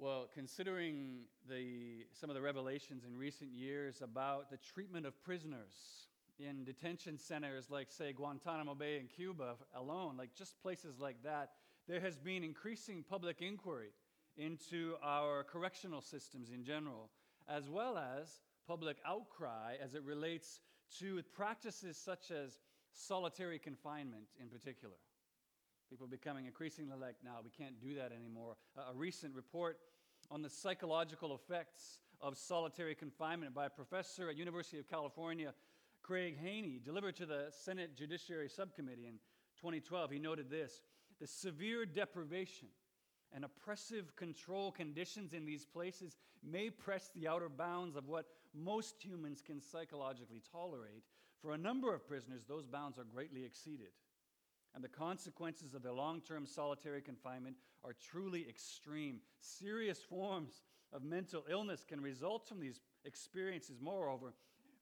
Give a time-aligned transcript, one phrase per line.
[0.00, 6.06] Well, considering the, some of the revelations in recent years about the treatment of prisoners
[6.38, 11.50] in detention centers like, say, Guantanamo Bay in Cuba alone, like just places like that,
[11.88, 13.88] there has been increasing public inquiry
[14.36, 17.10] into our correctional systems in general,
[17.48, 20.60] as well as public outcry as it relates
[21.00, 22.60] to practices such as
[22.92, 24.94] solitary confinement in particular.
[25.90, 28.56] People becoming increasingly like, now we can't do that anymore.
[28.76, 29.78] A recent report
[30.30, 35.54] on the psychological effects of solitary confinement by a professor at University of California,
[36.02, 39.14] Craig Haney, delivered to the Senate Judiciary Subcommittee in
[39.60, 40.10] 2012.
[40.10, 40.82] He noted this
[41.20, 42.68] the severe deprivation
[43.32, 49.02] and oppressive control conditions in these places may press the outer bounds of what most
[49.02, 51.04] humans can psychologically tolerate.
[51.42, 53.88] For a number of prisoners, those bounds are greatly exceeded.
[54.74, 59.20] And the consequences of their long term solitary confinement are truly extreme.
[59.40, 63.78] Serious forms of mental illness can result from these experiences.
[63.80, 64.34] Moreover,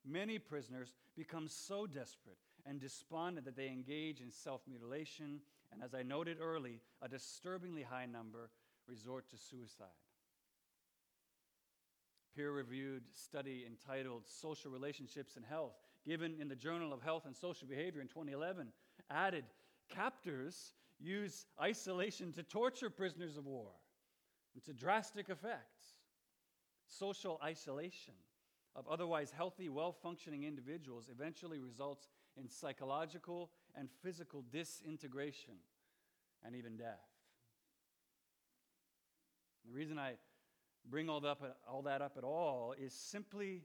[0.05, 5.39] many prisoners become so desperate and despondent that they engage in self mutilation,
[5.71, 8.49] and as I noted early, a disturbingly high number
[8.87, 9.87] resort to suicide.
[12.35, 15.73] Peer reviewed study entitled Social Relationships and Health,
[16.05, 18.67] given in the Journal of Health and Social Behavior in 2011,
[19.09, 19.45] added
[19.89, 23.71] captors use isolation to torture prisoners of war
[24.53, 25.95] and to drastic effects.
[26.87, 28.13] Social isolation
[28.75, 32.07] of otherwise healthy, well functioning individuals eventually results
[32.39, 35.55] in psychological and physical disintegration
[36.45, 37.03] and even death.
[39.65, 40.13] The reason I
[40.89, 43.63] bring all that, up, all that up at all is simply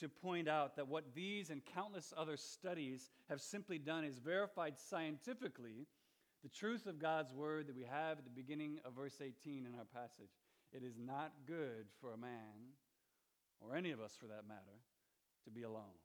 [0.00, 4.78] to point out that what these and countless other studies have simply done is verified
[4.78, 5.86] scientifically
[6.42, 9.74] the truth of God's word that we have at the beginning of verse 18 in
[9.74, 10.30] our passage.
[10.72, 12.74] It is not good for a man,
[13.60, 14.78] or any of us for that matter,
[15.44, 15.98] to be alone.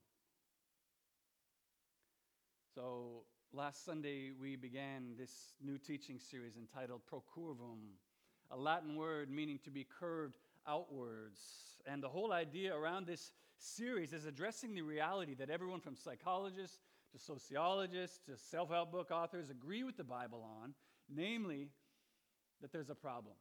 [2.73, 3.23] So,
[3.53, 7.97] last Sunday we began this new teaching series entitled Procurvum,
[8.49, 10.37] a Latin word meaning to be curved
[10.67, 11.41] outwards.
[11.85, 16.79] And the whole idea around this series is addressing the reality that everyone from psychologists
[17.11, 20.73] to sociologists to self help book authors agree with the Bible on,
[21.13, 21.69] namely,
[22.61, 23.35] that there's a problem.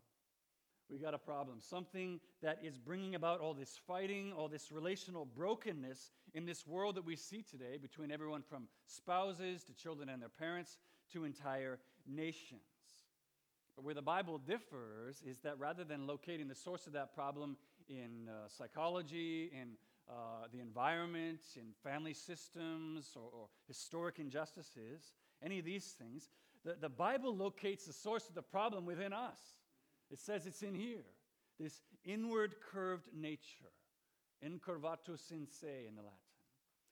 [0.91, 1.59] We got a problem.
[1.61, 6.97] Something that is bringing about all this fighting, all this relational brokenness in this world
[6.97, 10.79] that we see today between everyone from spouses to children and their parents
[11.13, 12.61] to entire nations.
[13.77, 17.57] But where the Bible differs is that rather than locating the source of that problem
[17.89, 19.77] in uh, psychology, in
[20.11, 25.13] uh, the environment, in family systems, or, or, historic injustices,
[25.43, 26.29] any of these things,
[26.65, 29.39] the, the Bible locates the source of the problem within us.
[30.11, 31.05] It says it's in here
[31.59, 33.71] this inward curved nature,
[34.45, 36.19] incurvatus in se in the Latin,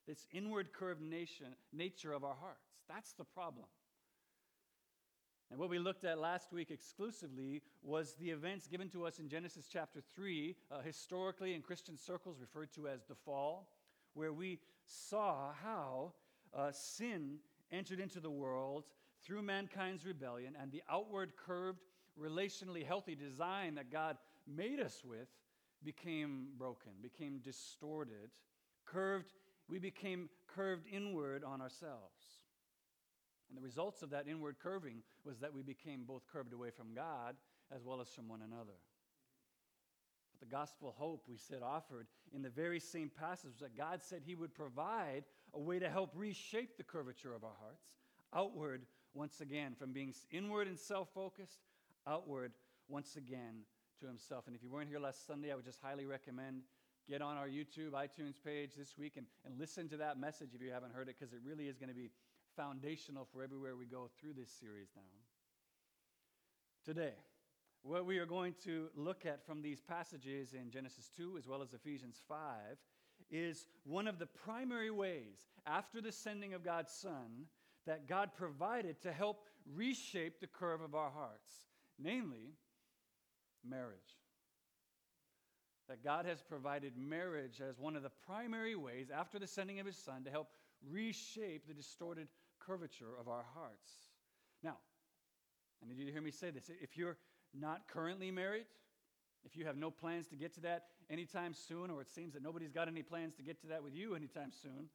[0.06, 2.68] this inward curved nation, nature of our hearts.
[2.88, 3.66] That's the problem.
[5.50, 9.28] And what we looked at last week exclusively was the events given to us in
[9.28, 13.70] Genesis chapter 3, uh, historically in Christian circles referred to as the fall,
[14.12, 16.12] where we saw how
[16.54, 17.38] uh, sin
[17.72, 18.84] entered into the world
[19.24, 21.80] through mankind's rebellion and the outward curved,
[22.20, 25.28] relationally healthy design that God made us with
[25.84, 28.30] became broken, became distorted,
[28.84, 29.32] curved,
[29.68, 32.17] we became curved inward on ourselves.
[33.48, 36.94] And the results of that inward curving was that we became both curved away from
[36.94, 37.36] God
[37.74, 38.76] as well as from one another.
[40.32, 44.22] But the gospel hope we said offered in the very same passage that God said
[44.24, 47.84] He would provide a way to help reshape the curvature of our hearts
[48.34, 48.82] outward
[49.14, 51.60] once again, from being inward and self focused,
[52.06, 52.52] outward
[52.88, 53.62] once again
[54.00, 54.46] to Himself.
[54.46, 56.62] And if you weren't here last Sunday, I would just highly recommend
[57.08, 60.60] get on our YouTube, iTunes page this week and, and listen to that message if
[60.60, 62.10] you haven't heard it, because it really is going to be
[62.58, 65.02] foundational for everywhere we go through this series now.
[66.84, 67.14] Today,
[67.82, 71.62] what we are going to look at from these passages in Genesis 2 as well
[71.62, 72.46] as Ephesians 5
[73.30, 77.46] is one of the primary ways, after the sending of God's Son,
[77.86, 81.52] that God provided to help reshape the curve of our hearts,
[81.96, 82.54] namely,
[83.64, 84.18] marriage.
[85.88, 89.86] That God has provided marriage as one of the primary ways, after the sending of
[89.86, 90.48] His Son, to help
[90.90, 92.28] reshape the distorted
[92.68, 93.90] curvature of our hearts.
[94.62, 94.76] Now,
[95.82, 96.70] I need you to hear me say this.
[96.82, 97.16] If you're
[97.58, 98.66] not currently married,
[99.44, 102.42] if you have no plans to get to that anytime soon, or it seems that
[102.42, 104.88] nobody's got any plans to get to that with you anytime soon,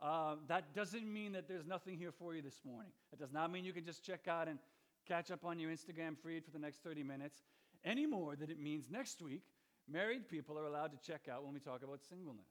[0.00, 2.92] uh, that doesn't mean that there's nothing here for you this morning.
[3.12, 4.58] It does not mean you can just check out and
[5.06, 7.42] catch up on your Instagram feed for the next 30 minutes.
[7.84, 9.42] any more than it means next week
[9.90, 12.48] married people are allowed to check out when we talk about singleness.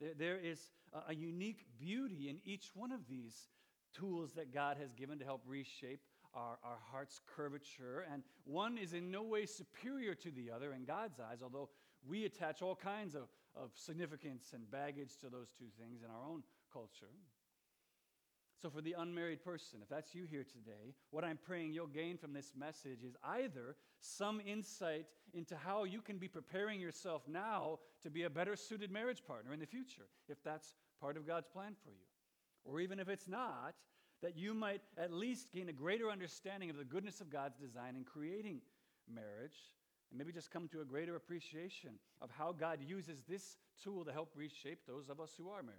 [0.00, 3.48] There, there is a, a unique beauty in each one of these
[3.94, 6.00] tools that God has given to help reshape
[6.34, 8.04] our, our heart's curvature.
[8.12, 11.68] And one is in no way superior to the other in God's eyes, although
[12.06, 16.28] we attach all kinds of, of significance and baggage to those two things in our
[16.28, 16.42] own
[16.72, 17.12] culture.
[18.60, 22.16] So, for the unmarried person, if that's you here today, what I'm praying you'll gain
[22.16, 27.80] from this message is either some insight into how you can be preparing yourself now
[28.02, 31.48] to be a better suited marriage partner in the future, if that's part of God's
[31.48, 32.06] plan for you.
[32.64, 33.74] Or even if it's not,
[34.22, 37.94] that you might at least gain a greater understanding of the goodness of God's design
[37.96, 38.60] in creating
[39.12, 39.56] marriage,
[40.10, 41.90] and maybe just come to a greater appreciation
[42.22, 45.78] of how God uses this tool to help reshape those of us who are married.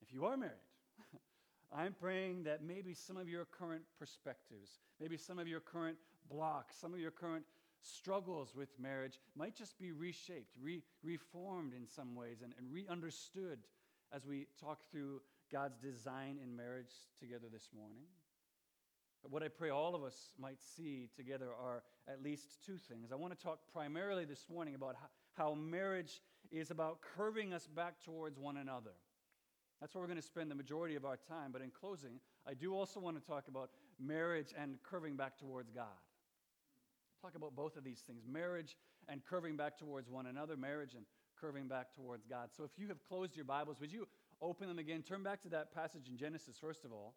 [0.00, 0.54] If you are married,
[1.72, 5.98] I'm praying that maybe some of your current perspectives, maybe some of your current
[6.30, 7.44] blocks, some of your current
[7.82, 12.86] struggles with marriage might just be reshaped, re- reformed in some ways, and, and re
[12.88, 13.58] understood
[14.12, 15.20] as we talk through
[15.52, 18.04] God's design in marriage together this morning.
[19.22, 23.10] What I pray all of us might see together are at least two things.
[23.12, 24.96] I want to talk primarily this morning about
[25.36, 26.20] how, marriage
[26.50, 28.92] is about curving us back towards one another.
[29.80, 31.50] That's where we're going to spend the majority of our time.
[31.52, 33.70] But in closing, I do also want to talk about
[34.00, 35.86] marriage and curving back towards God.
[37.20, 38.76] Talk about both of these things marriage
[39.08, 41.04] and curving back towards one another, marriage and
[41.40, 42.50] curving back towards God.
[42.56, 44.06] So if you have closed your Bibles, would you
[44.40, 45.02] open them again?
[45.02, 47.14] Turn back to that passage in Genesis, first of all,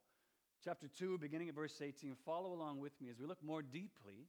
[0.64, 2.16] chapter 2, beginning at verse 18.
[2.26, 4.28] Follow along with me as we look more deeply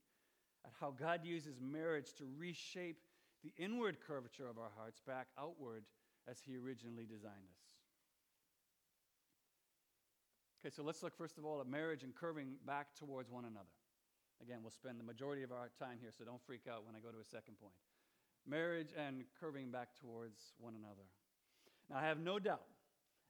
[0.64, 2.98] at how God uses marriage to reshape
[3.42, 5.84] the inward curvature of our hearts back outward
[6.28, 7.62] as He originally designed us.
[10.64, 13.74] Okay, so let's look first of all at marriage and curving back towards one another.
[14.40, 17.00] Again, we'll spend the majority of our time here, so don't freak out when I
[17.00, 17.74] go to a second point.
[18.46, 21.06] Marriage and curving back towards one another.
[21.90, 22.66] Now, I have no doubt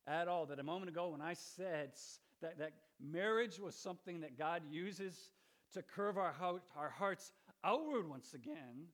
[0.07, 1.93] at all that a moment ago when I said
[2.41, 5.31] that, that marriage was something that God uses
[5.75, 7.33] to curve our, heart, our hearts
[7.65, 8.87] outward once again,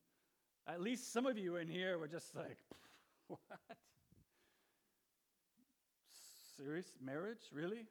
[0.66, 2.58] at least some of you in here were just like,
[3.28, 3.40] what?
[6.56, 6.92] Serious?
[7.00, 7.50] Marriage?
[7.52, 7.86] Really?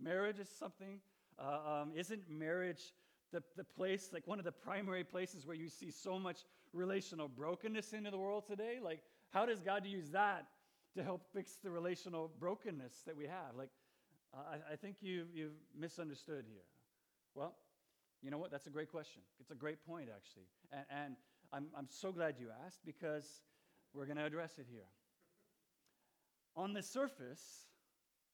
[0.00, 1.00] Marriage is something.
[1.38, 2.92] Uh, um, isn't marriage
[3.32, 6.40] the, the place, like one of the primary places where you see so much
[6.72, 8.78] relational brokenness into the world today?
[8.82, 9.00] Like,
[9.30, 10.46] how does God use that
[10.96, 13.56] to help fix the relational brokenness that we have?
[13.56, 13.70] Like,
[14.34, 16.64] I, I think you've, you've misunderstood here.
[17.34, 17.54] Well,
[18.22, 18.50] you know what?
[18.50, 19.22] That's a great question.
[19.40, 20.46] It's a great point, actually.
[20.72, 21.16] And, and
[21.52, 23.42] I'm, I'm so glad you asked because
[23.94, 24.86] we're going to address it here.
[26.56, 27.66] On the surface,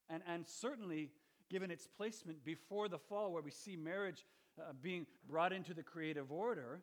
[0.08, 1.10] and, and certainly
[1.50, 4.26] given its placement before the fall, where we see marriage
[4.58, 6.80] uh, being brought into the creative order,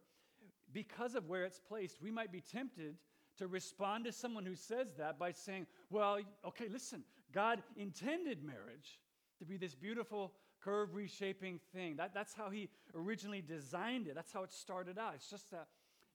[0.74, 2.98] because of where it's placed, we might be tempted
[3.38, 9.00] to respond to someone who says that by saying, Well, okay, listen, God intended marriage
[9.40, 10.34] to be this beautiful,
[10.64, 11.98] curve reshaping thing.
[11.98, 15.14] That, that's how He originally designed it, that's how it started out.
[15.16, 15.68] It's just that,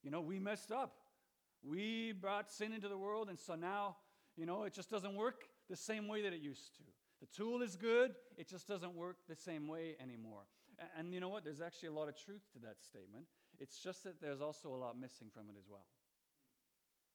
[0.02, 0.96] you know, we messed up.
[1.62, 3.96] We brought sin into the world, and so now,
[4.37, 6.84] you know, it just doesn't work the same way that it used to.
[7.20, 10.43] The tool is good, it just doesn't work the same way anymore.
[10.78, 11.44] And, and you know what?
[11.44, 13.25] There's actually a lot of truth to that statement.
[13.60, 15.86] It's just that there's also a lot missing from it as well.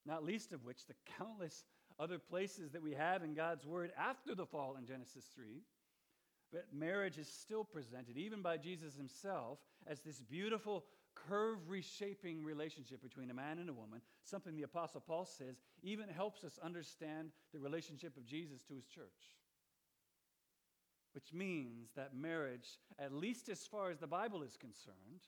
[0.06, 1.64] Not least of which, the countless
[2.00, 5.62] other places that we have in God's Word after the fall in Genesis 3.
[6.52, 10.86] But marriage is still presented, even by Jesus himself, as this beautiful,
[11.16, 16.10] curve reshaping relationship between a man and a woman, something the Apostle Paul says even
[16.10, 19.38] helps us understand the relationship of Jesus to his church
[21.14, 25.22] which means that marriage, at least as far as the Bible is concerned,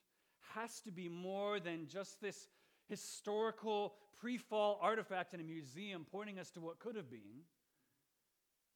[0.54, 2.48] has to be more than just this
[2.88, 7.44] historical pre fall artifact in a museum pointing us to what could have been.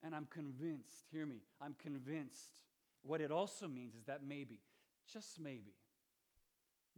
[0.04, 2.62] And I'm convinced, hear me, I'm convinced
[3.02, 4.60] what it also means is that maybe,
[5.12, 5.74] just maybe,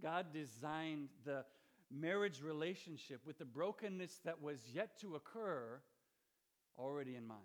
[0.01, 1.45] God designed the
[1.91, 5.81] marriage relationship with the brokenness that was yet to occur
[6.77, 7.41] already in mind.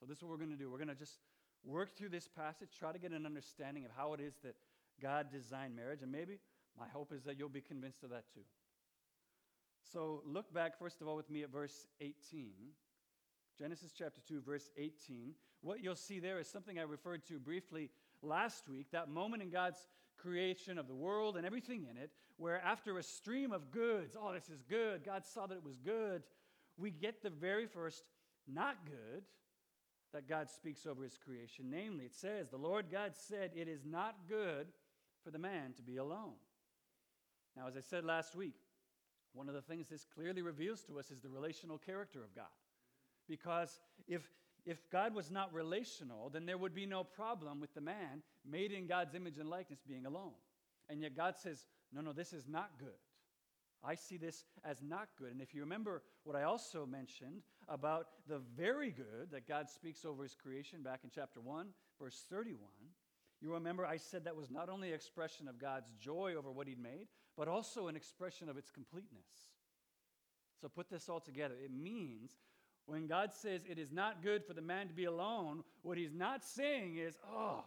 [0.00, 0.70] So, this is what we're going to do.
[0.70, 1.18] We're going to just
[1.68, 4.56] work through this passage, try to get an understanding of how it is that
[5.00, 6.38] God designed marriage, and maybe
[6.78, 8.40] my hope is that you'll be convinced of that too.
[9.92, 12.52] So, look back, first of all, with me at verse 18.
[13.58, 15.34] Genesis chapter 2, verse 18.
[15.62, 17.90] What you'll see there is something I referred to briefly
[18.22, 19.86] last week that moment in God's
[20.18, 24.32] creation of the world and everything in it, where after a stream of goods, oh,
[24.32, 26.22] this is good, God saw that it was good,
[26.76, 28.04] we get the very first
[28.46, 29.22] not good
[30.12, 31.66] that God speaks over his creation.
[31.68, 34.68] Namely, it says, The Lord God said, It is not good
[35.24, 36.34] for the man to be alone.
[37.56, 38.54] Now, as I said last week,
[39.32, 42.46] one of the things this clearly reveals to us is the relational character of God.
[43.28, 44.22] Because if,
[44.64, 48.72] if God was not relational, then there would be no problem with the man made
[48.72, 50.32] in God's image and likeness being alone.
[50.88, 52.88] And yet God says, No, no, this is not good.
[53.84, 55.32] I see this as not good.
[55.32, 60.04] And if you remember what I also mentioned about the very good that God speaks
[60.04, 61.66] over his creation back in chapter 1,
[62.00, 62.58] verse 31,
[63.40, 66.66] you remember I said that was not only an expression of God's joy over what
[66.66, 67.06] he'd made,
[67.36, 69.52] but also an expression of its completeness.
[70.60, 71.54] So put this all together.
[71.62, 72.30] It means
[72.86, 76.14] when God says it is not good for the man to be alone, what he's
[76.14, 77.64] not saying is, oh,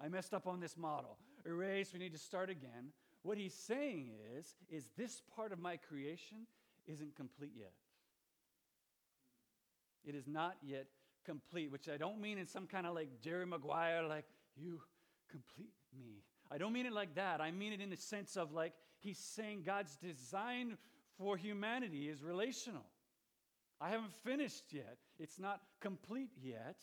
[0.00, 1.18] I messed up on this model.
[1.44, 2.92] Erase, we need to start again.
[3.22, 6.46] What he's saying is, is this part of my creation
[6.86, 7.72] isn't complete yet.
[10.04, 10.86] It is not yet
[11.24, 14.80] complete, which I don't mean in some kind of like Jerry Maguire, like, you
[15.30, 16.22] complete me.
[16.50, 17.40] I don't mean it like that.
[17.40, 20.76] I mean it in the sense of like, he's saying God's design
[21.18, 22.84] for humanity is relational.
[23.80, 26.76] I haven't finished yet, it's not complete yet.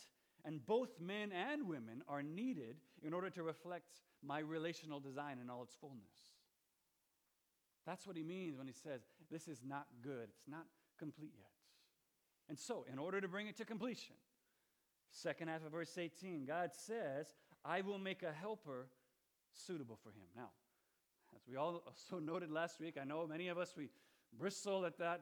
[0.43, 5.51] And both men and women are needed in order to reflect my relational design in
[5.51, 6.31] all its fullness.
[7.85, 10.29] That's what he means when he says, This is not good.
[10.35, 10.65] It's not
[10.97, 11.60] complete yet.
[12.51, 14.15] And so, in order to bring it to completion,
[15.09, 17.27] second half of verse 18, God says,
[17.63, 18.89] I will make a helper
[19.53, 20.27] suitable for him.
[20.35, 20.49] Now,
[21.33, 23.87] as we all so noted last week, I know many of us, we
[24.37, 25.21] bristle at that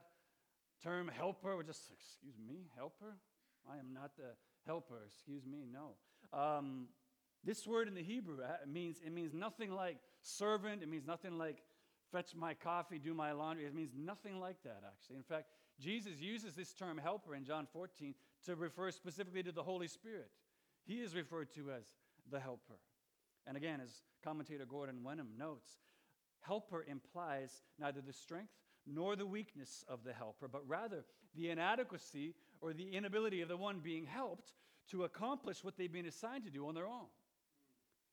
[0.84, 1.56] term helper.
[1.56, 3.18] We're just, excuse me, helper?
[3.72, 4.32] I am not the
[4.66, 5.98] helper, excuse me, no.
[6.34, 6.88] Um,
[7.44, 10.82] this word in the Hebrew uh, means it means nothing like servant.
[10.82, 11.62] It means nothing like
[12.12, 13.66] fetch my coffee, do my laundry.
[13.66, 15.18] It means nothing like that, actually.
[15.18, 18.14] In fact, Jesus uses this term helper in John 14
[18.46, 20.30] to refer specifically to the Holy Spirit.
[20.86, 21.86] He is referred to as
[22.30, 22.80] the helper.
[23.48, 25.80] And again, as commentator Gordon Wenham notes,
[26.42, 28.54] helper implies neither the strength
[28.86, 31.06] nor the weakness of the helper, but rather
[31.36, 34.54] the inadequacy or the inability of the one being helped
[34.92, 37.06] to accomplish what they've been assigned to do on their own.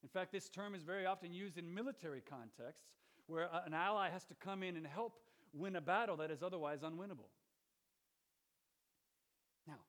[0.02, 2.92] In fact, this term is very often used in military contexts
[3.26, 5.18] where an ally has to come in and help
[5.52, 7.30] win a battle that is otherwise unwinnable.
[9.66, 9.80] Now,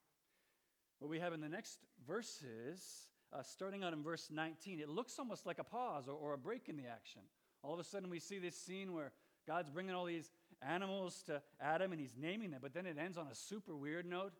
[0.98, 5.18] what we have in the next verses, uh, starting out in verse 19, it looks
[5.18, 7.22] almost like a pause or, or a break in the action.
[7.62, 9.12] All of a sudden, we see this scene where
[9.46, 10.30] God's bringing all these
[10.62, 14.06] animals to Adam and he's naming them, but then it ends on a super weird
[14.06, 14.32] note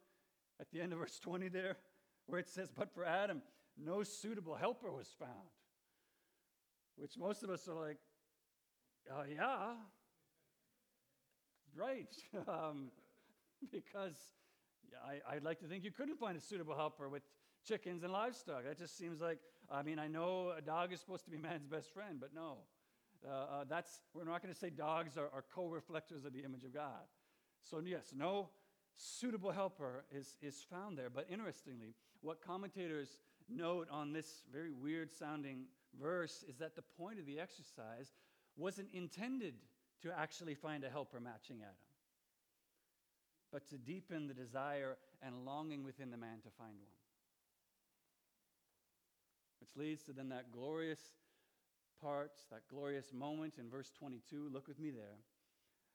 [0.60, 1.76] at the end of verse 20 there,
[2.26, 3.42] where it says, But for Adam,
[3.76, 5.32] no suitable helper was found.
[6.96, 7.98] Which most of us are like,
[9.10, 9.74] uh, yeah,
[11.76, 12.14] right.
[12.48, 12.90] um,
[13.70, 14.16] because
[15.04, 17.22] I, I'd like to think you couldn't find a suitable helper with
[17.66, 18.64] chickens and livestock.
[18.64, 19.38] That just seems like,
[19.70, 22.58] I mean, I know a dog is supposed to be man's best friend, but no.
[23.26, 26.40] Uh, uh, that's, we're not going to say dogs are, are co reflectors of the
[26.40, 27.06] image of God.
[27.62, 28.50] So, yes, no
[28.96, 31.10] suitable helper is, is found there.
[31.10, 33.18] But interestingly, what commentators
[33.48, 35.64] note on this very weird sounding
[36.00, 38.12] verse is that the point of the exercise
[38.56, 39.54] wasn't intended
[40.02, 41.74] to actually find a helper matching Adam,
[43.52, 46.96] but to deepen the desire and longing within the man to find one.
[49.60, 51.00] Which leads to then that glorious
[52.00, 54.50] part, that glorious moment in verse 22.
[54.52, 55.16] Look with me there,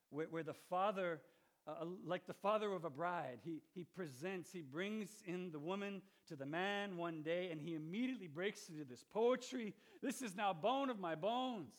[0.09, 1.21] where, where the father
[1.65, 3.39] uh, like the father of a bride.
[3.43, 7.73] He, he presents, he brings in the woman to the man one day, and he
[7.73, 9.73] immediately breaks into this poetry.
[10.01, 11.73] This is now bone of my bones,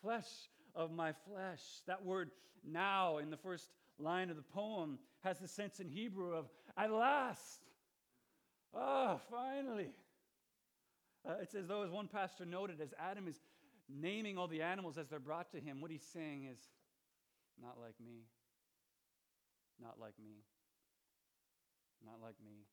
[0.00, 0.28] flesh
[0.74, 1.60] of my flesh.
[1.86, 2.30] That word
[2.64, 3.68] now in the first
[4.02, 7.60] line of the poem has the sense in Hebrew of at last.
[8.74, 9.90] Ah, oh, finally.
[11.28, 13.40] Uh, it's as though, as one pastor noted, as Adam is
[13.88, 16.58] naming all the animals as they're brought to him, what he's saying is,
[17.60, 18.22] not like me,
[19.80, 20.44] not like me,
[22.04, 22.64] not like me,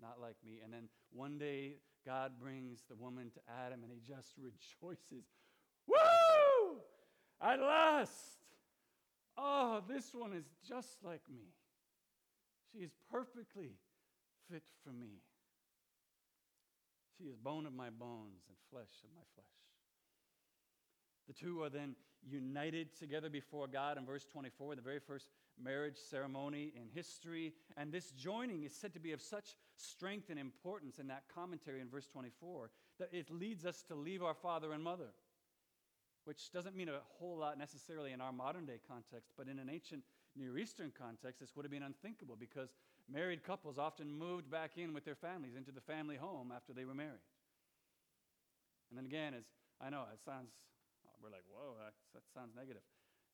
[0.00, 0.60] not like me.
[0.62, 1.76] And then one day,
[2.06, 5.26] God brings the woman to Adam and he just rejoices.
[5.88, 6.76] Woo!
[7.40, 8.45] At last!
[9.38, 11.52] Oh, this one is just like me.
[12.72, 13.72] She is perfectly
[14.50, 15.20] fit for me.
[17.16, 19.46] She is bone of my bones and flesh of my flesh.
[21.26, 21.96] The two are then
[22.28, 25.28] united together before God in verse 24, the very first
[25.62, 27.52] marriage ceremony in history.
[27.76, 31.80] And this joining is said to be of such strength and importance in that commentary
[31.80, 35.12] in verse 24 that it leads us to leave our father and mother,
[36.26, 39.70] which doesn't mean a whole lot necessarily in our modern day context, but in an
[39.70, 40.02] ancient
[40.34, 42.74] Near Eastern context, this would have been unthinkable because
[43.08, 46.84] married couples often moved back in with their families into the family home after they
[46.84, 47.24] were married.
[48.90, 49.44] And then again, as
[49.80, 50.50] I know, it sounds,
[51.22, 52.82] we're like, whoa, that, that sounds negative.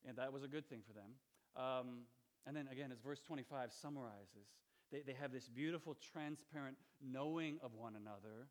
[0.06, 1.16] And that was a good thing for them.
[1.56, 2.04] Um,
[2.46, 4.52] and then again, as verse 25 summarizes,
[4.92, 8.48] they, they have this beautiful, transparent knowing of one another,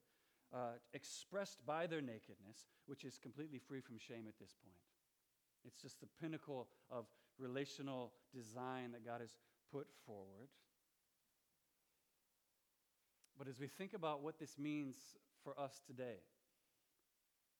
[0.53, 4.75] uh, expressed by their nakedness, which is completely free from shame at this point.
[5.65, 7.05] It's just the pinnacle of
[7.37, 9.31] relational design that God has
[9.71, 10.49] put forward.
[13.37, 14.95] But as we think about what this means
[15.43, 16.19] for us today,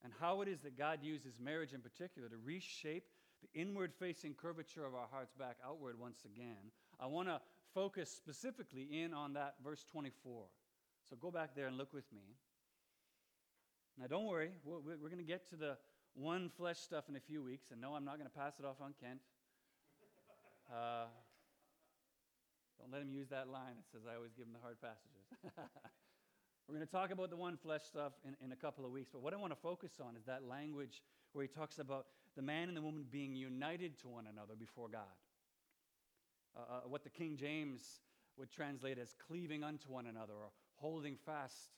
[0.03, 3.05] and how it is that God uses marriage in particular to reshape
[3.41, 7.39] the inward facing curvature of our hearts back outward once again, I want to
[7.74, 10.45] focus specifically in on that verse 24.
[11.10, 12.36] So go back there and look with me.
[14.01, 15.77] Now, don't worry, we're, going to get to the
[16.15, 18.65] one flesh stuff in a few weeks, and no, I'm not going to pass it
[18.65, 19.20] off on Kent.
[20.74, 21.05] Uh,
[22.79, 25.29] don't let him use that line that says I always give him the hard passages.
[26.67, 29.12] We're going to talk about the one flesh stuff in, in a couple of weeks,
[29.13, 31.03] but what I want to focus on is that language
[31.34, 34.89] where he talks about the man and the woman being united to one another before
[34.89, 35.13] God.
[36.58, 38.01] Uh, uh, what the King James
[38.36, 41.70] would translate as cleaving unto one another or holding fast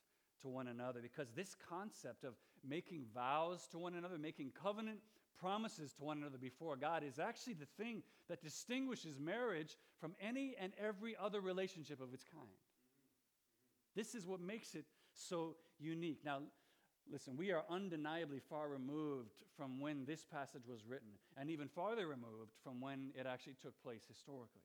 [0.43, 2.33] to one another, because this concept of
[2.67, 4.99] making vows to one another, making covenant
[5.39, 10.55] promises to one another before God is actually the thing that distinguishes marriage from any
[10.59, 12.47] and every other relationship of its kind.
[13.95, 16.19] This is what makes it so unique.
[16.23, 16.39] Now,
[17.11, 22.07] listen, we are undeniably far removed from when this passage was written, and even farther
[22.07, 24.61] removed from when it actually took place historically.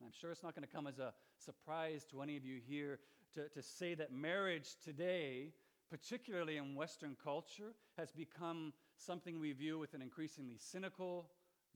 [0.00, 2.60] And I'm sure it's not going to come as a surprise to any of you
[2.66, 2.98] here
[3.34, 5.52] to, to say that marriage today,
[5.90, 11.26] particularly in Western culture, has become something we view with an increasingly cynical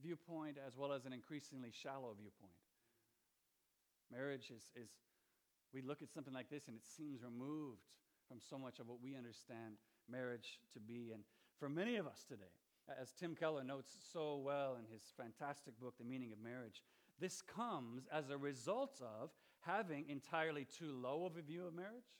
[0.01, 2.53] viewpoint as well as an increasingly shallow viewpoint.
[4.11, 4.89] Marriage is, is
[5.73, 7.81] we look at something like this and it seems removed
[8.27, 9.75] from so much of what we understand
[10.09, 11.11] marriage to be.
[11.13, 11.23] And
[11.59, 12.51] for many of us today,
[12.99, 16.81] as Tim Keller notes so well in his fantastic book, The Meaning of Marriage,
[17.19, 19.29] this comes as a result of
[19.65, 22.15] having entirely too low of a view of marriage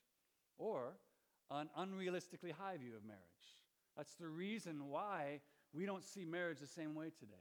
[0.58, 0.94] or
[1.52, 3.24] an unrealistically high view of marriage.
[3.98, 5.42] That's the reason why
[5.74, 7.34] we don't see marriage the same way today.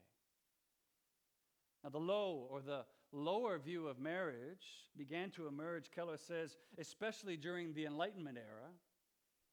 [1.85, 7.37] Now, the low or the lower view of marriage began to emerge, Keller says, especially
[7.37, 8.71] during the Enlightenment era,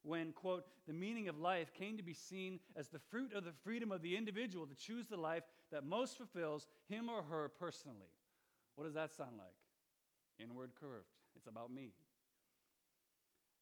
[0.04, 3.54] when, quote, the meaning of life came to be seen as the fruit of the
[3.64, 8.12] freedom of the individual to choose the life that most fulfills him or her personally.
[8.76, 9.56] What does that sound like?
[10.40, 11.08] Inward curved.
[11.36, 11.92] It's about me.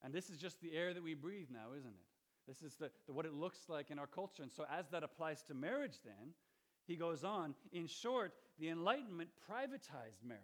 [0.04, 2.48] And this is just the air that we breathe now, isn't it?
[2.48, 4.44] This is the, the, what it looks like in our culture.
[4.44, 6.34] And so, as that applies to marriage, then,
[6.86, 10.42] he goes on, in short, the Enlightenment privatized marriage,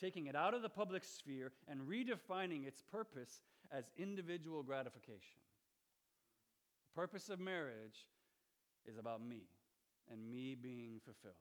[0.00, 5.38] taking it out of the public sphere and redefining its purpose as individual gratification.
[6.94, 8.06] The purpose of marriage
[8.86, 9.42] is about me
[10.10, 11.34] and me being fulfilled.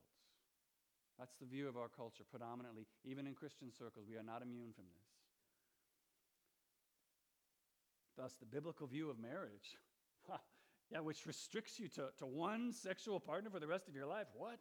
[1.19, 2.87] That's the view of our culture predominantly.
[3.03, 5.05] Even in Christian circles, we are not immune from this.
[8.17, 9.77] Thus, the biblical view of marriage
[10.91, 14.25] Yeah, which restricts you to, to one sexual partner for the rest of your life.
[14.33, 14.59] What?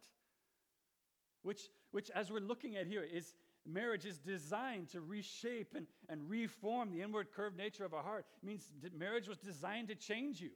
[1.41, 3.33] Which, which, as we're looking at here, is
[3.65, 8.25] marriage is designed to reshape and, and reform the inward curved nature of our heart.
[8.43, 10.51] It means marriage was designed to change you.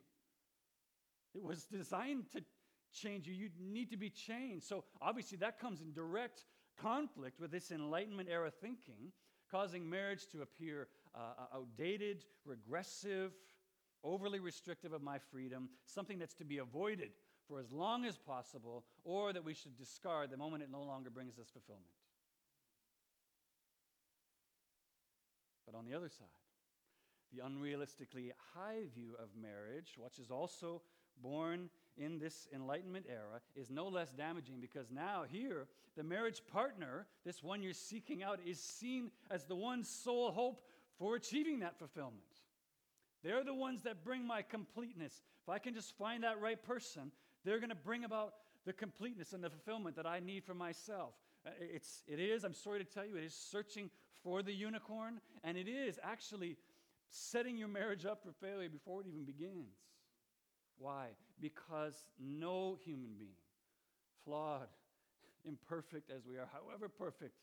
[1.34, 2.44] It was designed to
[2.94, 3.34] change you.
[3.34, 4.66] You need to be changed.
[4.66, 6.44] So obviously that comes in direct
[6.80, 9.12] conflict with this Enlightenment era thinking,
[9.50, 13.32] causing marriage to appear uh, outdated, regressive,
[14.02, 17.10] overly restrictive of my freedom, something that's to be avoided
[17.48, 21.10] for as long as possible, or that we should discard the moment it no longer
[21.10, 21.86] brings us fulfillment.
[25.66, 26.26] But on the other side,
[27.32, 30.82] the unrealistically high view of marriage, which is also
[31.22, 37.06] born in this Enlightenment era, is no less damaging because now, here, the marriage partner,
[37.24, 40.64] this one you're seeking out, is seen as the one sole hope
[40.98, 42.22] for achieving that fulfillment.
[43.22, 45.22] They're the ones that bring my completeness.
[45.42, 47.10] If I can just find that right person,
[47.44, 48.34] they're going to bring about
[48.66, 51.14] the completeness and the fulfillment that I need for myself.
[51.46, 53.90] Uh, it's, it is, I'm sorry to tell you, it is searching
[54.22, 56.56] for the unicorn, and it is actually
[57.10, 59.76] setting your marriage up for failure before it even begins.
[60.78, 61.08] Why?
[61.40, 63.36] Because no human being,
[64.24, 64.68] flawed,
[65.44, 67.34] imperfect as we are, however perfect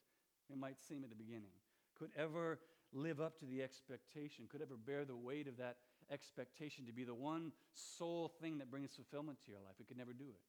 [0.52, 1.52] it might seem at the beginning,
[1.98, 2.60] could ever
[2.94, 5.78] live up to the expectation, could ever bear the weight of that
[6.12, 9.76] expectation to be the one sole thing that brings fulfillment to your life.
[9.80, 10.42] It could never do it.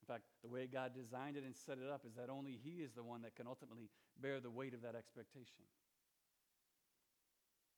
[0.00, 2.82] In fact, the way God designed it and set it up is that only He
[2.82, 5.66] is the one that can ultimately bear the weight of that expectation.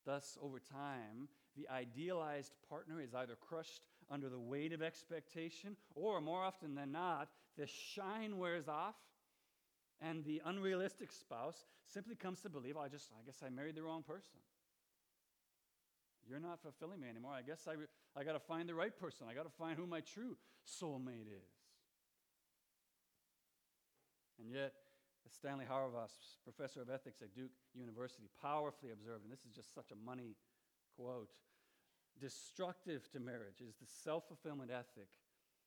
[0.08, 6.22] Thus, over time, the idealized partner is either crushed under the weight of expectation, or
[6.22, 8.94] more often than not, the shine wears off,
[10.00, 13.74] and the unrealistic spouse simply comes to believe, oh, I just, I guess I married
[13.74, 14.38] the wrong person.
[16.26, 17.32] You're not fulfilling me anymore.
[17.34, 17.74] I guess I,
[18.18, 19.26] I got to find the right person.
[19.30, 21.52] I got to find who my true soulmate is.
[24.40, 24.72] And yet,
[25.32, 26.10] Stanley Hauerwas,
[26.44, 30.36] professor of ethics at Duke University, powerfully observed, and this is just such a money
[30.96, 31.30] quote
[32.20, 35.08] destructive to marriage is the self fulfillment ethic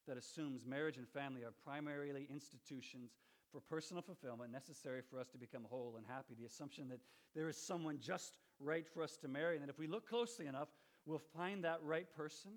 [0.08, 3.12] that assumes marriage and family are primarily institutions
[3.52, 6.34] for personal fulfillment necessary for us to become whole and happy.
[6.40, 7.00] The assumption that
[7.36, 10.48] there is someone just right for us to marry, and that if we look closely
[10.48, 10.70] enough,
[11.06, 12.52] we'll find that right person.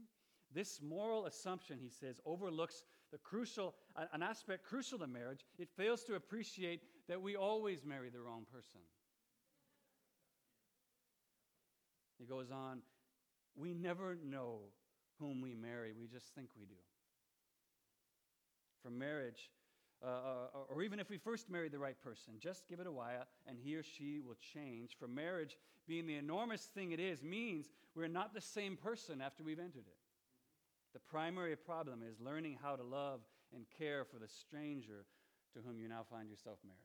[0.53, 3.75] This moral assumption, he says, overlooks the crucial,
[4.13, 5.45] an aspect crucial to marriage.
[5.59, 8.81] It fails to appreciate that we always marry the wrong person.
[12.19, 12.81] He goes on,
[13.57, 14.61] we never know
[15.19, 16.75] whom we marry, we just think we do.
[18.83, 19.51] For marriage,
[20.03, 22.93] uh, uh, or even if we first marry the right person, just give it a
[22.93, 24.97] while and he or she will change.
[24.99, 29.43] For marriage, being the enormous thing it is, means we're not the same person after
[29.43, 29.97] we've entered it.
[30.93, 33.21] The primary problem is learning how to love
[33.55, 35.07] and care for the stranger
[35.55, 36.79] to whom you now find yourself married.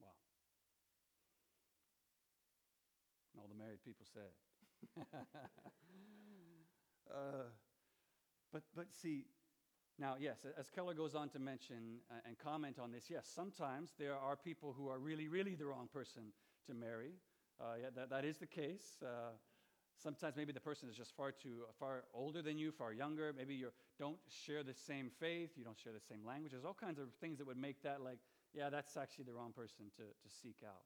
[0.00, 0.08] Wow.
[3.38, 4.34] All the married people said.
[7.10, 7.46] uh,
[8.52, 9.26] but, but see,
[9.98, 13.94] now, yes, as Keller goes on to mention uh, and comment on this, yes, sometimes
[13.98, 16.32] there are people who are really, really the wrong person
[16.66, 17.12] to marry.
[17.60, 19.02] Uh, yeah, that, that is the case.
[19.02, 19.30] Uh,
[20.02, 23.32] sometimes maybe the person is just far too far older than you, far younger.
[23.34, 26.52] Maybe you don't share the same faith, you don't share the same language.
[26.52, 28.18] There's all kinds of things that would make that like,
[28.52, 30.84] yeah, that's actually the wrong person to, to seek out.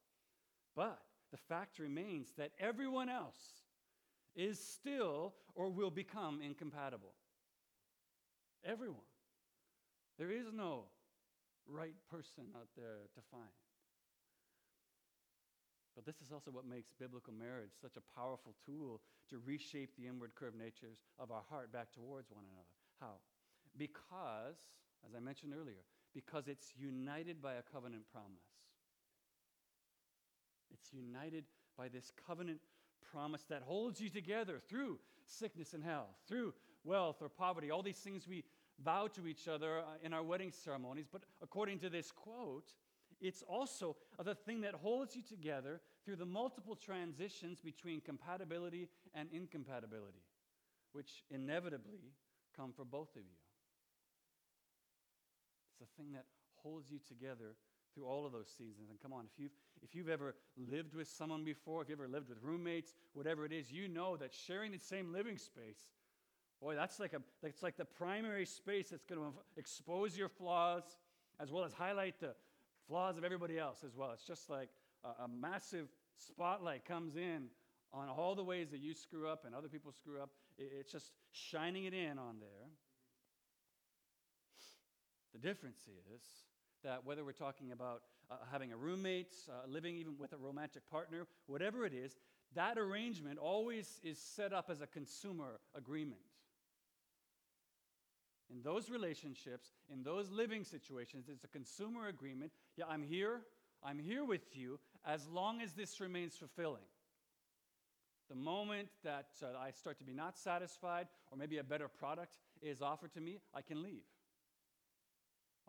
[0.76, 3.38] But the fact remains that everyone else
[4.34, 7.12] is still or will become incompatible.
[8.64, 9.08] Everyone.
[10.18, 10.84] There is no
[11.66, 13.50] right person out there to find.
[15.94, 20.06] But this is also what makes biblical marriage such a powerful tool to reshape the
[20.06, 22.74] inward curved natures of our heart back towards one another.
[23.00, 23.18] How?
[23.76, 24.56] Because,
[25.06, 28.48] as I mentioned earlier, because it's united by a covenant promise.
[30.72, 31.44] It's united
[31.76, 32.60] by this covenant
[33.12, 36.54] promise that holds you together through sickness and health, through
[36.84, 38.44] wealth or poverty, all these things we
[38.82, 41.06] vow to each other uh, in our wedding ceremonies.
[41.10, 42.72] But according to this quote,
[43.20, 49.28] it's also the thing that holds you together through the multiple transitions between compatibility and
[49.32, 50.22] incompatibility,
[50.92, 52.00] which inevitably
[52.56, 53.38] come for both of you.
[55.68, 56.24] It's the thing that
[56.62, 57.56] holds you together
[57.94, 58.88] through all of those seasons.
[58.88, 60.34] And come on, if you've, if you've ever
[60.70, 64.16] lived with someone before, if you've ever lived with roommates, whatever it is, you know
[64.16, 65.90] that sharing the same living space
[66.60, 70.82] Boy, that's like, a, that's like the primary space that's going to expose your flaws
[71.40, 72.34] as well as highlight the
[72.86, 74.10] flaws of everybody else as well.
[74.12, 74.68] It's just like
[75.02, 75.88] a, a massive
[76.18, 77.46] spotlight comes in
[77.94, 80.28] on all the ways that you screw up and other people screw up.
[80.58, 82.68] It, it's just shining it in on there.
[85.32, 86.22] The difference is
[86.84, 90.88] that whether we're talking about uh, having a roommate, uh, living even with a romantic
[90.90, 92.16] partner, whatever it is,
[92.54, 96.20] that arrangement always is set up as a consumer agreement
[98.50, 102.52] in those relationships, in those living situations, it's a consumer agreement.
[102.76, 103.42] Yeah, I'm here.
[103.82, 106.82] I'm here with you as long as this remains fulfilling.
[108.28, 112.36] The moment that uh, I start to be not satisfied, or maybe a better product
[112.60, 114.04] is offered to me, I can leave.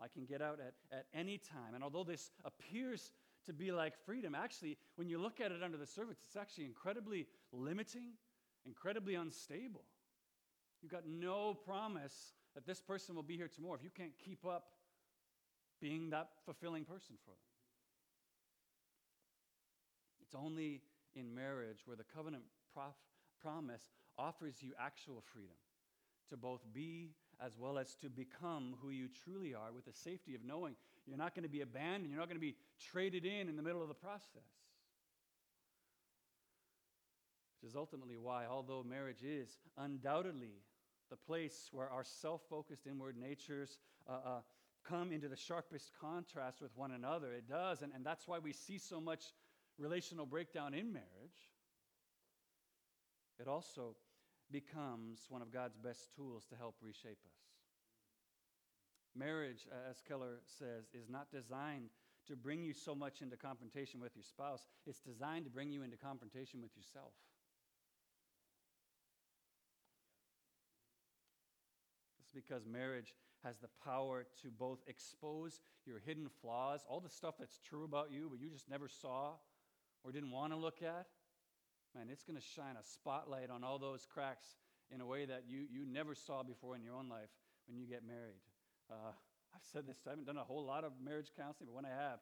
[0.02, 1.74] I can get out at, at any time.
[1.74, 3.12] And although this appears
[3.46, 6.64] to be like freedom, actually, when you look at it under the surface, it's actually
[6.64, 8.14] incredibly limiting,
[8.66, 9.84] incredibly unstable.
[10.82, 14.44] You've got no promise that this person will be here tomorrow if you can't keep
[14.44, 14.64] up
[15.80, 17.36] being that fulfilling person for them.
[20.22, 20.82] It's only
[21.14, 22.94] in marriage where the covenant prof-
[23.40, 25.56] promise offers you actual freedom
[26.32, 27.10] to both be
[27.44, 30.74] as well as to become who you truly are with the safety of knowing
[31.06, 32.56] you're not going to be abandoned, you're not going to be
[32.90, 34.48] traded in in the middle of the process.
[37.60, 40.62] Which is ultimately why, although marriage is undoubtedly
[41.10, 44.40] the place where our self focused inward natures uh, uh,
[44.88, 47.32] come into the sharpest contrast with one another.
[47.32, 49.24] It does, and, and that's why we see so much
[49.78, 51.50] relational breakdown in marriage.
[53.38, 53.96] It also
[54.52, 57.34] becomes one of God's best tools to help reshape us.
[59.16, 61.90] Marriage, uh, as Keller says, is not designed
[62.28, 65.82] to bring you so much into confrontation with your spouse, it's designed to bring you
[65.82, 67.12] into confrontation with yourself.
[72.22, 73.12] It's because marriage
[73.44, 78.12] has the power to both expose your hidden flaws, all the stuff that's true about
[78.12, 79.32] you, but you just never saw
[80.04, 81.06] or didn't want to look at.
[81.94, 84.56] Man, it's going to shine a spotlight on all those cracks
[84.90, 87.28] in a way that you, you never saw before in your own life
[87.66, 88.40] when you get married.
[88.90, 89.12] Uh,
[89.54, 91.92] I've said this, I haven't done a whole lot of marriage counseling, but when I
[91.92, 92.20] have,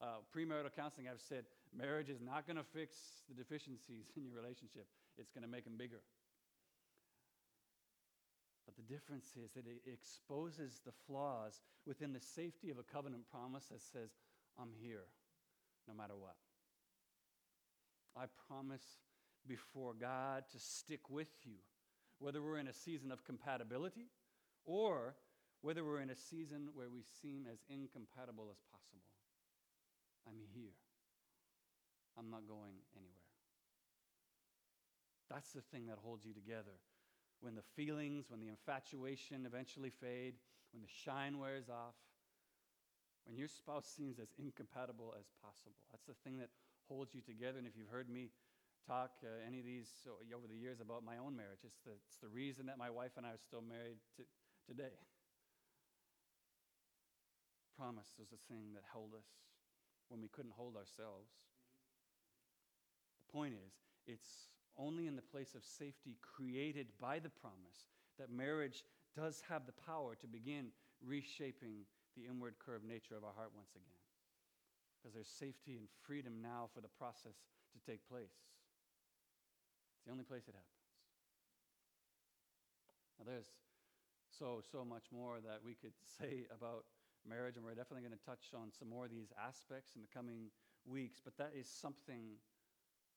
[0.00, 1.44] uh, premarital counseling, I've said
[1.76, 2.96] marriage is not going to fix
[3.28, 6.00] the deficiencies in your relationship, it's going to make them bigger.
[8.64, 13.24] But the difference is that it exposes the flaws within the safety of a covenant
[13.30, 14.10] promise that says,
[14.58, 15.04] I'm here
[15.88, 16.36] no matter what.
[18.16, 18.84] I promise
[19.46, 21.56] before God to stick with you,
[22.18, 24.08] whether we're in a season of compatibility
[24.64, 25.14] or
[25.62, 29.04] whether we're in a season where we seem as incompatible as possible.
[30.26, 30.76] I'm here.
[32.18, 33.30] I'm not going anywhere.
[35.30, 36.80] That's the thing that holds you together.
[37.40, 40.34] When the feelings, when the infatuation eventually fade,
[40.72, 41.94] when the shine wears off,
[43.24, 45.76] when your spouse seems as incompatible as possible.
[45.92, 46.50] That's the thing that
[46.88, 47.58] holds you together.
[47.58, 48.30] And if you've heard me
[48.86, 49.90] talk uh, any of these
[50.34, 53.12] over the years about my own marriage, it's the, it's the reason that my wife
[53.16, 54.22] and I are still married to,
[54.66, 54.96] today
[57.80, 59.24] promise was the thing that held us
[60.12, 61.32] when we couldn't hold ourselves.
[63.24, 63.72] The point is,
[64.06, 67.88] it's only in the place of safety created by the promise
[68.18, 68.84] that marriage
[69.16, 70.68] does have the power to begin
[71.00, 73.96] reshaping the inward curved nature of our heart once again.
[75.00, 77.40] Because there's safety and freedom now for the process
[77.72, 78.44] to take place.
[80.00, 80.80] It's the only place it happens.
[83.20, 83.52] Now, there's
[84.32, 86.88] so, so much more that we could say about
[87.28, 90.08] marriage, and we're definitely going to touch on some more of these aspects in the
[90.08, 90.48] coming
[90.88, 91.20] weeks.
[91.20, 92.40] But that is something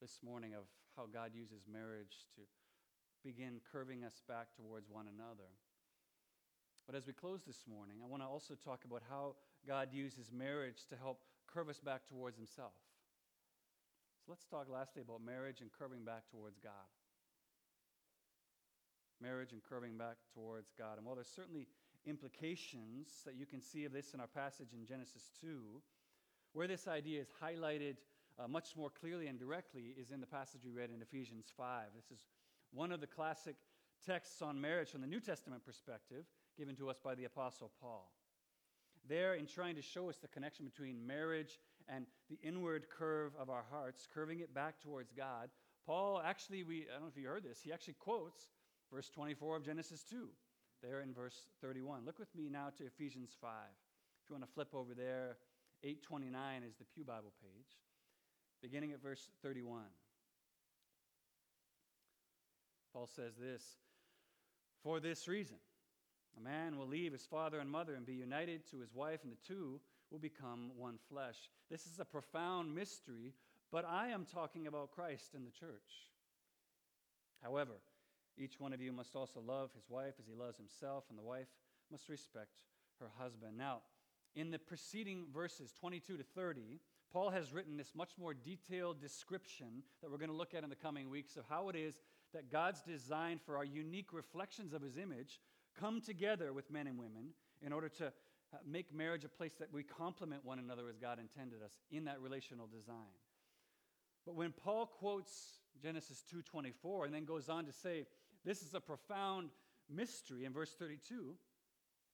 [0.04, 0.68] this morning of
[1.00, 2.44] how God uses marriage to
[3.24, 5.48] begin curving us back towards one another.
[6.84, 10.36] But as we close this morning, I want to also talk about how God uses
[10.36, 12.76] marriage to help curve us back towards Himself.
[14.26, 16.88] So let's talk lastly about marriage and curving back towards God.
[19.22, 20.98] Marriage and curving back towards God.
[20.98, 21.68] And while there's certainly
[22.06, 25.82] implications that you can see of this in our passage in Genesis 2.
[26.54, 27.98] Where this idea is highlighted
[28.40, 31.86] uh, much more clearly and directly is in the passage we read in Ephesians 5.
[31.96, 32.26] This is
[32.72, 33.56] one of the classic
[34.06, 36.26] texts on marriage from the New Testament perspective
[36.58, 38.12] given to us by the Apostle Paul.
[39.08, 43.50] There, in trying to show us the connection between marriage and the inward curve of
[43.50, 45.50] our hearts, curving it back towards God,
[45.86, 48.48] Paul actually, we, I don't know if you heard this, he actually quotes
[48.92, 50.30] verse 24 of Genesis 2
[50.82, 52.06] there in verse 31.
[52.06, 53.50] Look with me now to Ephesians 5.
[54.24, 55.38] If you want to flip over there,
[55.84, 57.78] 829 is the Pew Bible page,
[58.62, 59.82] beginning at verse 31.
[62.94, 63.64] Paul says this
[64.84, 65.58] For this reason,
[66.38, 69.32] a man will leave his father and mother and be united to his wife, and
[69.32, 69.80] the two
[70.12, 71.50] will become one flesh.
[71.70, 73.34] This is a profound mystery,
[73.72, 76.10] but I am talking about Christ and the church.
[77.42, 77.74] However,
[78.38, 81.24] each one of you must also love his wife as he loves himself, and the
[81.24, 81.48] wife
[81.92, 82.62] must respect
[83.00, 83.58] her husband.
[83.58, 83.82] Now,
[84.36, 86.80] in the preceding verses 22 to 30,
[87.12, 90.70] Paul has written this much more detailed description that we're going to look at in
[90.70, 92.00] the coming weeks of how it is
[92.34, 95.40] that God's design for our unique reflections of his image
[95.80, 97.30] come together with men and women
[97.62, 101.20] in order to uh, make marriage a place that we complement one another as God
[101.20, 103.18] intended us in that relational design.
[104.26, 108.06] But when Paul quotes Genesis 2:24 and then goes on to say
[108.46, 109.50] this is a profound
[109.90, 111.36] mystery in verse 32.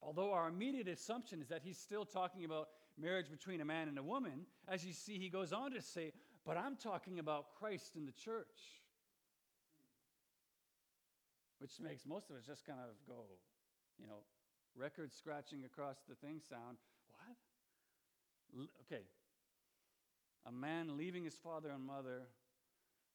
[0.02, 3.98] Although our immediate assumption is that he's still talking about marriage between a man and
[3.98, 6.14] a woman, as you see, he goes on to say,
[6.46, 8.48] But I'm talking about Christ and the church.
[11.60, 13.26] Which makes most of us just kind of go,
[14.00, 14.24] you know,
[14.76, 16.78] record scratching across the thing sound.
[17.12, 17.38] What?
[18.58, 19.04] L- okay.
[20.46, 22.24] A man leaving his father and mother,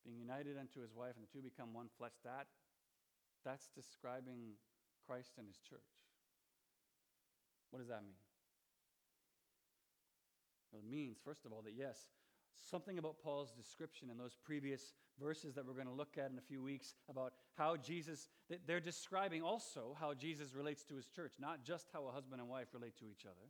[0.05, 2.13] being united unto his wife, and the two become one flesh.
[2.25, 2.47] That
[3.45, 4.57] that's describing
[5.07, 5.81] Christ and his church.
[7.71, 8.17] What does that mean?
[10.73, 12.07] Well, it means, first of all, that yes,
[12.71, 16.39] something about Paul's description in those previous verses that we're going to look at in
[16.39, 18.29] a few weeks about how Jesus,
[18.67, 22.51] they're describing also how Jesus relates to his church, not just how a husband and
[22.51, 23.49] wife relate to each other.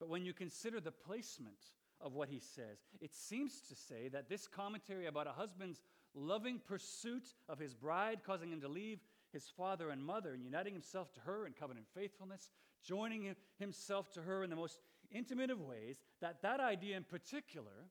[0.00, 1.58] But when you consider the placement
[2.00, 2.78] of what he says.
[3.00, 5.80] It seems to say that this commentary about a husband's
[6.14, 9.00] loving pursuit of his bride, causing him to leave
[9.32, 12.50] his father and mother and uniting himself to her in covenant faithfulness,
[12.84, 14.78] joining himself to her in the most
[15.10, 17.88] intimate of ways, that that idea in particular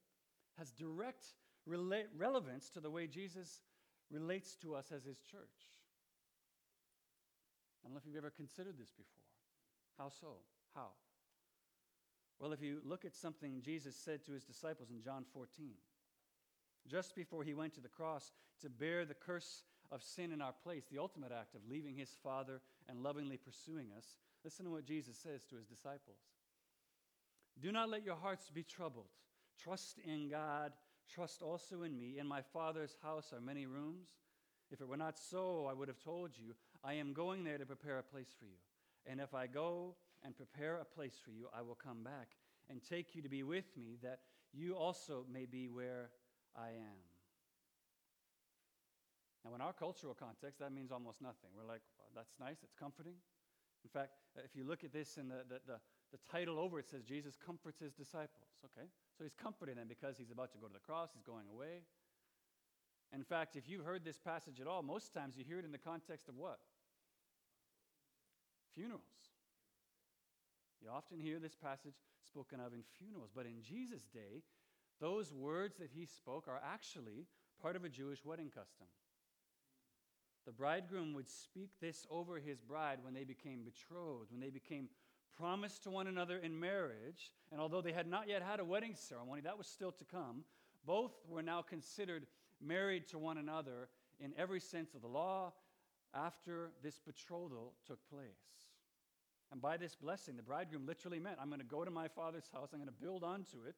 [0.58, 1.26] has direct
[1.68, 3.62] rela- relevance to the way Jesus
[4.14, 5.60] relates to us as his church.
[7.84, 9.24] I don't know if you've ever considered this before.
[9.98, 10.38] How so?
[10.74, 10.90] How?
[12.40, 15.72] Well, if you look at something Jesus said to his disciples in John 14,
[16.90, 20.54] just before he went to the cross to bear the curse of sin in our
[20.64, 24.86] place, the ultimate act of leaving his Father and lovingly pursuing us, listen to what
[24.86, 26.18] Jesus says to his disciples
[27.62, 29.08] Do not let your hearts be troubled.
[29.62, 30.74] Trust in God,
[31.10, 32.18] trust also in me.
[32.20, 34.08] In my Father's house are many rooms.
[34.72, 37.66] If it were not so, I would have told you, I am going there to
[37.66, 38.58] prepare a place for you.
[39.06, 42.30] And if I go and prepare a place for you, I will come back
[42.70, 44.20] and take you to be with me, that
[44.54, 46.10] you also may be where
[46.56, 47.02] I am.
[49.44, 51.50] Now, in our cultural context, that means almost nothing.
[51.56, 53.16] We're like, well, that's nice, it's comforting.
[53.84, 54.12] In fact,
[54.44, 55.80] if you look at this in the, the, the,
[56.14, 58.48] the title over it says Jesus comforts his disciples.
[58.64, 58.88] Okay?
[59.18, 61.82] So he's comforting them because he's about to go to the cross, he's going away.
[63.14, 65.72] In fact, if you've heard this passage at all, most times you hear it in
[65.72, 66.60] the context of what?
[68.74, 69.02] Funerals.
[70.82, 71.94] You often hear this passage
[72.26, 74.44] spoken of in funerals, but in Jesus' day,
[75.00, 77.26] those words that he spoke are actually
[77.62, 78.88] part of a Jewish wedding custom.
[80.46, 84.90] The bridegroom would speak this over his bride when they became betrothed, when they became
[85.38, 87.32] promised to one another in marriage.
[87.52, 90.44] And although they had not yet had a wedding ceremony, that was still to come,
[90.86, 92.26] both were now considered
[92.62, 95.54] married to one another in every sense of the law
[96.14, 98.70] after this betrothal took place.
[99.52, 102.50] And by this blessing, the bridegroom literally meant, I'm going to go to my father's
[102.52, 103.76] house, I'm going to build onto it,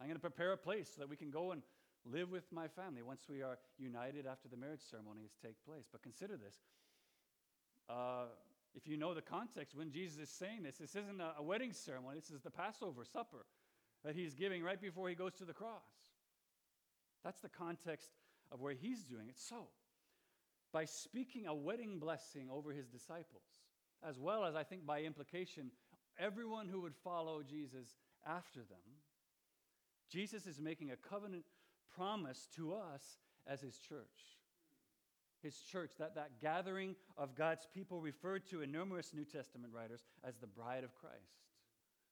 [0.00, 1.62] I'm going to prepare a place so that we can go and
[2.04, 5.84] live with my family once we are united after the marriage ceremonies take place.
[5.90, 6.56] But consider this.
[7.88, 8.26] Uh,
[8.74, 12.16] if you know the context, when Jesus is saying this, this isn't a, wedding ceremony,
[12.20, 13.46] this is the Passover supper
[14.04, 15.82] that he's giving right before he goes to the cross.
[17.24, 18.10] That's the context
[18.52, 19.38] of where he's doing it.
[19.38, 19.68] So,
[20.72, 23.42] by speaking a wedding blessing over his disciples,
[24.06, 25.70] as well as I think by implication,
[26.18, 28.78] everyone who would follow Jesus after them,
[30.10, 31.44] Jesus is making a covenant
[31.96, 34.37] promise to us as his church.
[35.42, 40.00] His church, that, that gathering of God's people referred to in numerous New Testament writers
[40.24, 41.38] as the bride of Christ.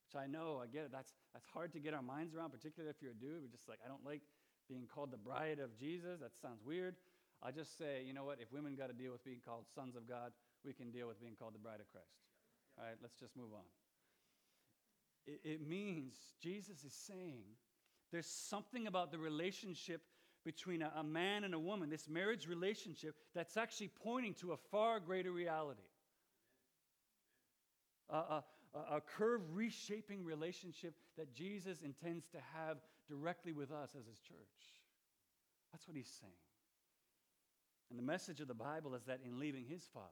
[0.06, 2.90] Which I know, I get it, that's, that's hard to get our minds around, particularly
[2.90, 3.42] if you're a dude.
[3.42, 4.22] We're just like, I don't like
[4.68, 6.20] being called the bride of Jesus.
[6.20, 6.94] That sounds weird.
[7.42, 8.38] I just say, you know what?
[8.40, 10.30] If women got to deal with being called sons of God,
[10.64, 12.14] we can deal with being called the bride of Christ.
[12.78, 13.66] All right, let's just move on.
[15.26, 17.42] It, it means Jesus is saying
[18.12, 20.02] there's something about the relationship
[20.46, 24.56] between a, a man and a woman, this marriage relationship, that's actually pointing to a
[24.70, 25.82] far greater reality.
[28.08, 28.44] A, a,
[28.92, 32.78] a curve reshaping relationship that Jesus intends to have
[33.08, 34.36] directly with us as his church.
[35.72, 36.32] That's what he's saying.
[37.90, 40.06] And the message of the Bible is that in leaving his Father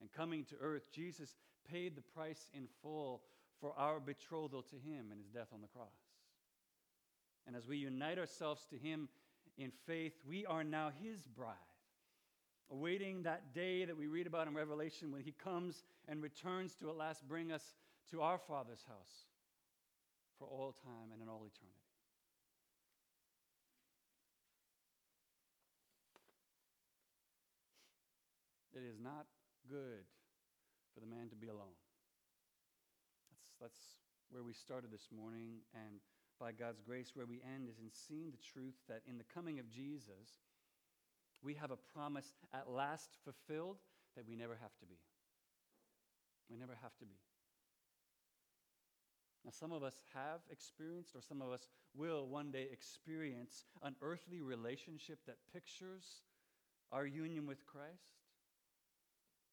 [0.00, 1.34] and coming to earth, Jesus
[1.68, 3.22] paid the price in full
[3.60, 5.88] for our betrothal to him in his death on the cross.
[7.46, 9.08] And as we unite ourselves to him
[9.58, 11.54] in faith, we are now his bride,
[12.70, 16.90] awaiting that day that we read about in Revelation when he comes and returns to
[16.90, 17.62] at last bring us
[18.10, 19.24] to our Father's house
[20.38, 21.80] for all time and in all eternity.
[28.74, 29.24] It is not
[29.70, 30.04] good
[30.92, 31.80] for the man to be alone.
[33.30, 33.80] That's, that's
[34.28, 36.00] where we started this morning, and
[36.40, 39.58] by God's grace, where we end is in seeing the truth that in the coming
[39.58, 40.40] of Jesus,
[41.42, 43.78] we have a promise at last fulfilled
[44.16, 44.98] that we never have to be.
[46.50, 47.16] We never have to be.
[49.44, 53.94] Now, some of us have experienced, or some of us will one day experience, an
[54.02, 56.22] earthly relationship that pictures
[56.90, 58.18] our union with Christ.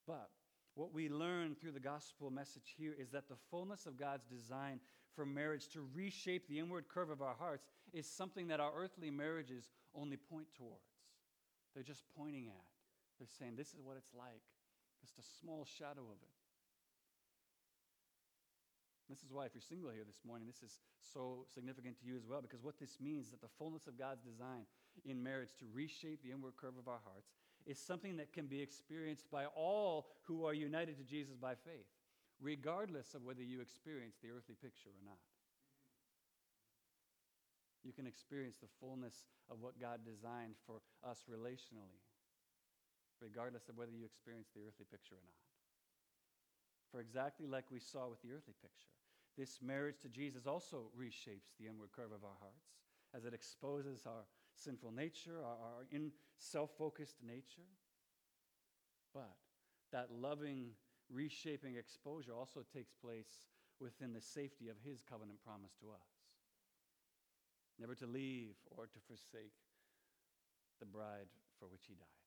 [0.08, 0.30] But
[0.76, 4.80] what we learn through the gospel message here is that the fullness of God's design
[5.16, 9.12] for marriage to reshape the inward curve of our hearts is something that our earthly
[9.12, 10.90] marriages only point towards.
[11.74, 12.66] They're just pointing at.
[13.20, 14.42] They're saying, This is what it's like,
[15.02, 16.34] just a small shadow of it.
[19.10, 22.16] This is why, if you're single here this morning, this is so significant to you
[22.16, 24.66] as well, because what this means is that the fullness of God's design
[25.06, 27.30] in marriage to reshape the inward curve of our hearts
[27.66, 31.86] is something that can be experienced by all who are united to Jesus by faith
[32.44, 35.24] regardless of whether you experience the earthly picture or not.
[37.84, 42.00] you can experience the fullness of what God designed for us relationally,
[43.22, 45.44] regardless of whether you experience the earthly picture or not.
[46.92, 48.96] For exactly like we saw with the earthly picture,
[49.38, 52.72] this marriage to Jesus also reshapes the inward curve of our hearts
[53.16, 54.26] as it exposes our
[54.56, 57.68] sinful nature, our, our in self focused nature.
[59.14, 59.36] But
[59.92, 60.72] that loving,
[61.14, 63.46] reshaping exposure also takes place
[63.80, 66.10] within the safety of his covenant promise to us
[67.80, 69.54] never to leave or to forsake
[70.80, 71.28] the bride
[71.60, 72.23] for which he died.